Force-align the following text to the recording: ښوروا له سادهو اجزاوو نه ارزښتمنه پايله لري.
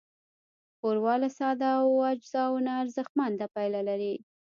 ښوروا 0.77 1.15
له 1.23 1.29
سادهو 1.39 1.97
اجزاوو 2.13 2.63
نه 2.65 2.71
ارزښتمنه 2.81 3.45
پايله 3.55 3.81
لري. 3.89 4.13